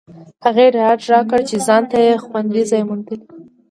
هغې 0.45 0.67
ډاډ 0.75 0.99
راکړ 1.11 1.39
چې 1.49 1.55
ځانته 1.67 1.97
یې 2.05 2.13
خوندي 2.23 2.63
ځای 2.71 2.81
موندلی 2.87 3.17
دی 3.21 3.27